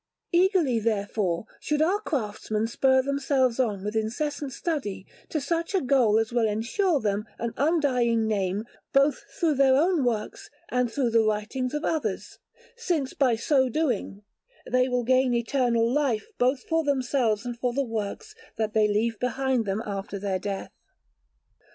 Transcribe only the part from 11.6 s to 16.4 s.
of others, since, by so doing, they will gain eternal life